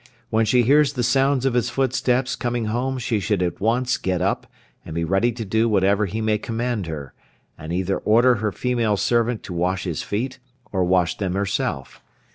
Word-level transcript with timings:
When 0.31 0.45
she 0.47 0.63
hears 0.63 0.93
the 0.93 1.03
sounds 1.03 1.45
of 1.45 1.53
his 1.53 1.69
footsteps 1.69 2.35
coming 2.35 2.65
home 2.65 2.97
she 2.97 3.19
should 3.19 3.43
at 3.43 3.61
once 3.61 3.97
get 3.97 4.19
up, 4.19 4.47
and 4.83 4.95
be 4.95 5.03
ready 5.03 5.31
to 5.33 5.45
do 5.45 5.69
whatever 5.69 6.07
he 6.07 6.21
may 6.21 6.39
command 6.39 6.87
her, 6.87 7.13
and 7.55 7.71
either 7.71 7.99
order 7.99 8.37
her 8.41 8.51
female 8.51 8.97
servant 8.97 9.43
to 9.43 9.53
wash 9.53 9.83
his 9.83 10.01
feet, 10.01 10.39
or 10.71 10.83
wash 10.83 11.17
them 11.17 11.35
herself. 11.35 12.01